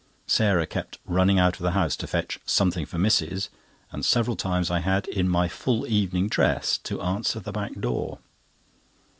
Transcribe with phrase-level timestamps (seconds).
[0.25, 3.49] Sarah kept running out of the house to fetch "something for missis,"
[3.91, 8.17] and several times I had, in my full evening dress, to answer the back door.